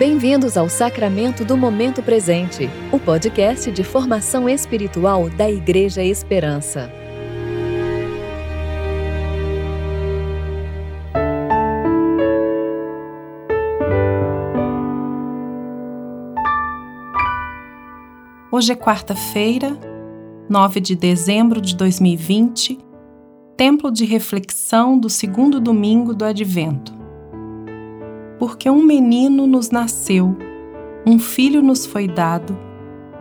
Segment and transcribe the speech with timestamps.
[0.00, 6.90] Bem-vindos ao Sacramento do Momento Presente, o podcast de formação espiritual da Igreja Esperança.
[18.50, 19.78] Hoje é quarta-feira,
[20.48, 22.78] 9 de dezembro de 2020,
[23.54, 26.99] templo de reflexão do segundo domingo do Advento
[28.40, 30.34] porque um menino nos nasceu,
[31.06, 32.58] um filho nos foi dado,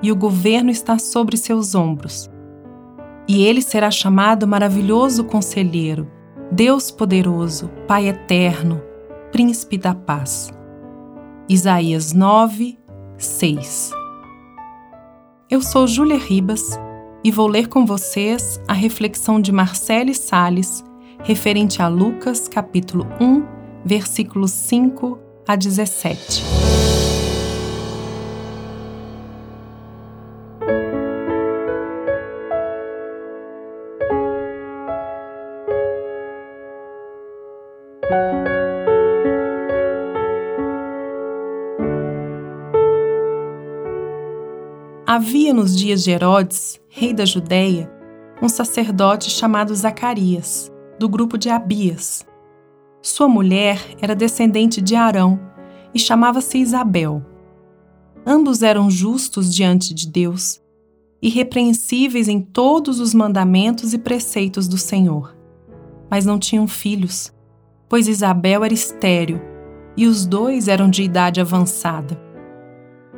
[0.01, 2.31] e o governo está sobre seus ombros.
[3.27, 6.09] E ele será chamado Maravilhoso Conselheiro,
[6.49, 8.81] Deus Poderoso, Pai Eterno,
[9.29, 10.53] Príncipe da Paz.
[11.49, 12.79] Isaías 9,
[13.17, 13.91] 6
[15.49, 16.79] Eu sou Júlia Ribas
[17.23, 20.81] e vou ler com vocês a reflexão de Marcele Sales
[21.23, 26.43] referente a Lucas capítulo 1, versículos 5 a 17.
[45.11, 47.91] Havia nos dias de Herodes, rei da Judéia,
[48.39, 52.28] um sacerdote chamado Zacarias, do grupo de Abias.
[53.01, 55.39] Sua mulher era descendente de Arão
[55.93, 57.25] e chamava-se Isabel.
[58.25, 60.61] Ambos eram justos diante de Deus,
[61.21, 65.33] irrepreensíveis em todos os mandamentos e preceitos do Senhor.
[66.11, 67.33] Mas não tinham filhos,
[67.87, 69.39] pois Isabel era estéril
[69.95, 72.21] e os dois eram de idade avançada.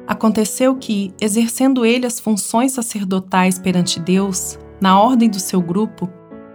[0.05, 6.07] Aconteceu que, exercendo ele as funções sacerdotais perante Deus, na ordem do seu grupo,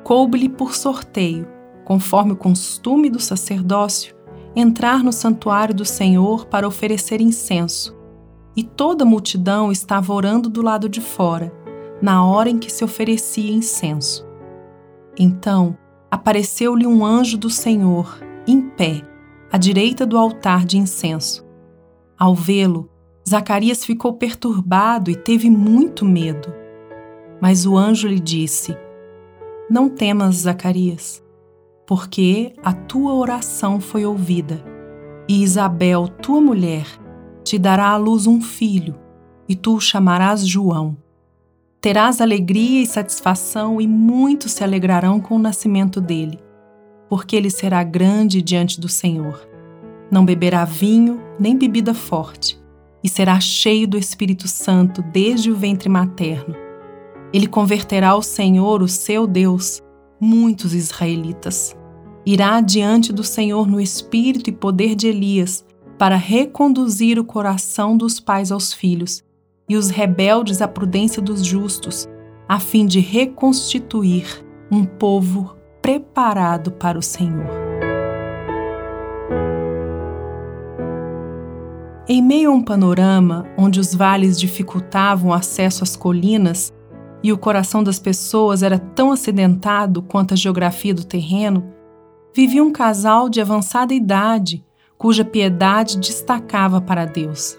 [0.05, 1.55] coube-lhe por sorteio
[1.87, 4.12] conforme o costume do sacerdócio,
[4.56, 7.97] entrar no santuário do Senhor para oferecer incenso.
[8.56, 11.55] E toda a multidão estava orando do lado de fora,
[12.03, 14.27] na hora em que se oferecia incenso.
[15.17, 15.79] Então
[16.11, 19.02] apareceu-lhe um anjo do Senhor, em pé,
[19.52, 21.46] à direita do altar de incenso.
[22.19, 22.91] Ao vê-lo,
[23.29, 26.52] Zacarias ficou perturbado e teve muito medo.
[27.41, 28.77] Mas o anjo lhe disse:
[29.70, 31.25] Não temas, Zacarias
[31.86, 34.63] porque a tua oração foi ouvida.
[35.29, 36.86] E Isabel, tua mulher,
[37.45, 38.97] te dará à luz um filho,
[39.48, 40.96] e tu o chamarás João.
[41.80, 46.41] Terás alegria e satisfação, e muitos se alegrarão com o nascimento dele,
[47.08, 49.48] porque ele será grande diante do Senhor.
[50.11, 52.61] Não beberá vinho nem bebida forte,
[53.02, 56.57] e será cheio do Espírito Santo desde o ventre materno.
[57.33, 59.83] Ele converterá ao Senhor, o seu Deus,
[60.20, 61.77] muitos israelitas.
[62.24, 65.64] Irá diante do Senhor no espírito e poder de Elias,
[65.98, 69.22] para reconduzir o coração dos pais aos filhos
[69.68, 72.06] e os rebeldes à prudência dos justos,
[72.48, 77.66] a fim de reconstituir um povo preparado para o Senhor.
[82.08, 86.72] Em meio a um panorama onde os vales dificultavam o acesso às colinas
[87.27, 91.73] e o coração das pessoas era tão acidentado quanto a geografia do terreno,
[92.33, 94.64] vivia um casal de avançada idade
[94.97, 97.59] cuja piedade destacava para Deus.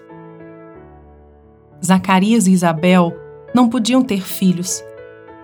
[1.84, 3.12] Zacarias e Isabel
[3.54, 4.82] não podiam ter filhos,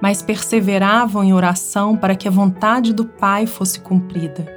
[0.00, 4.50] mas perseveravam em oração para que a vontade do Pai fosse cumprida.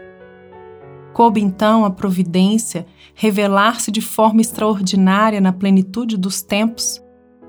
[1.11, 7.05] Coube então a providência revelar-se de forma extraordinária na plenitude dos tempos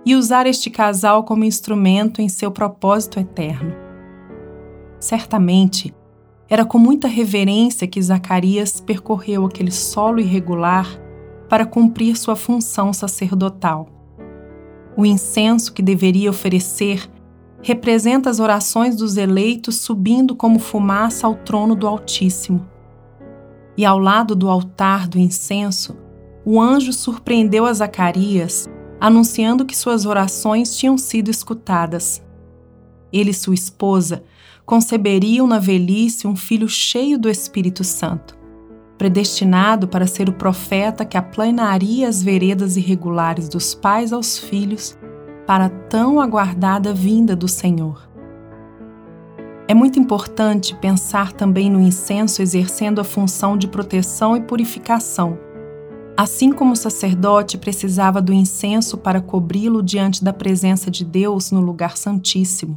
[0.09, 3.75] e usar este casal como instrumento em seu propósito eterno.
[4.99, 5.95] Certamente,
[6.49, 10.89] era com muita reverência que Zacarias percorreu aquele solo irregular
[11.47, 13.87] para cumprir sua função sacerdotal.
[14.97, 17.07] O incenso que deveria oferecer
[17.63, 22.67] representa as orações dos eleitos subindo como fumaça ao trono do Altíssimo.
[23.77, 25.99] E ao lado do altar do incenso,
[26.47, 28.71] o anjo surpreendeu a Zacarias
[29.01, 32.23] anunciando que suas orações tinham sido escutadas.
[33.13, 34.23] Ele e sua esposa
[34.67, 38.37] conceberiam na velhice um filho cheio do Espírito Santo,
[38.99, 44.99] predestinado para ser o profeta que aplanaria as veredas irregulares dos pais aos filhos
[45.47, 48.07] para a tão aguardada vinda do Senhor.
[49.67, 55.39] É muito importante pensar também no incenso exercendo a função de proteção e purificação
[56.19, 61.61] Assim como o sacerdote precisava do incenso para cobri-lo diante da presença de Deus no
[61.61, 62.77] lugar santíssimo,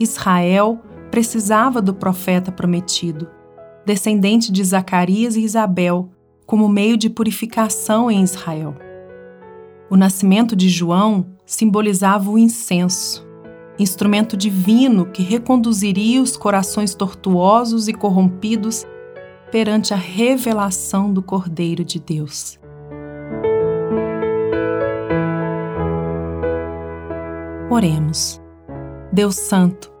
[0.00, 3.30] Israel precisava do profeta prometido,
[3.86, 6.10] descendente de Zacarias e Isabel,
[6.44, 8.74] como meio de purificação em Israel.
[9.88, 13.24] O nascimento de João simbolizava o incenso,
[13.78, 18.84] instrumento divino que reconduziria os corações tortuosos e corrompidos
[19.52, 22.58] perante a revelação do Cordeiro de Deus.
[27.74, 28.40] Oremos.
[29.12, 29.92] Deus Santo,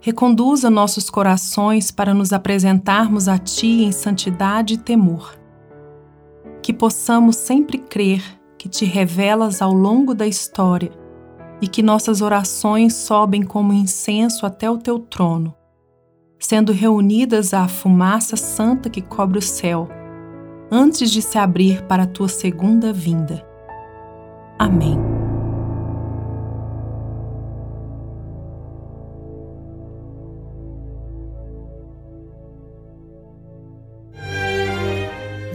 [0.00, 5.38] reconduza nossos corações para nos apresentarmos a Ti em santidade e temor.
[6.62, 8.22] Que possamos sempre crer
[8.56, 10.90] que Te revelas ao longo da história
[11.60, 15.54] e que nossas orações sobem como incenso até o Teu trono,
[16.38, 19.90] sendo reunidas à fumaça santa que cobre o céu,
[20.70, 23.46] antes de se abrir para a Tua segunda vinda.
[24.58, 25.07] Amém.